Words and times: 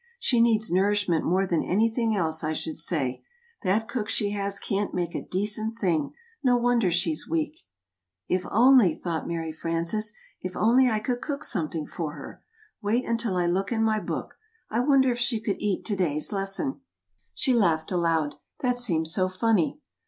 "She 0.17 0.41
needs 0.41 0.71
nourishment 0.71 1.25
more 1.25 1.45
than 1.45 1.61
anything 1.61 2.15
else, 2.15 2.43
I 2.43 2.53
should 2.53 2.75
say. 2.75 3.23
That 3.61 3.87
cook 3.87 4.09
she 4.09 4.31
has 4.31 4.57
can't 4.57 4.95
make 4.95 5.13
a 5.13 5.21
decent 5.23 5.77
thing. 5.77 6.15
No 6.43 6.57
wonder 6.57 6.89
she's 6.89 7.29
weak!" 7.29 7.67
[Illustration: 8.27 8.47
"Mary 8.49 8.49
Ann 8.49 8.49
Hooper 8.49 8.49
is 8.49 8.49
very 8.49 8.55
ailing."] 8.55 8.95
"If 8.95 9.03
only," 9.05 9.19
thought 9.19 9.27
Mary 9.27 9.51
Frances, 9.51 10.13
"if 10.41 10.57
only 10.57 10.89
I 10.89 10.99
could 10.99 11.21
cook 11.21 11.43
something 11.43 11.85
for 11.85 12.13
her! 12.13 12.43
Wait 12.81 13.05
until 13.05 13.35
I 13.37 13.45
look 13.45 13.71
in 13.71 13.83
my 13.83 13.99
book. 13.99 14.39
I 14.71 14.79
wonder 14.79 15.11
if 15.11 15.19
she 15.19 15.39
could 15.39 15.59
eat 15.59 15.85
to 15.85 15.95
day's 15.95 16.31
lesson." 16.31 16.79
She 17.35 17.53
laughed 17.53 17.91
aloud 17.91 18.37
that 18.61 18.79
seemed 18.79 19.07
so 19.07 19.29
funny. 19.29 19.81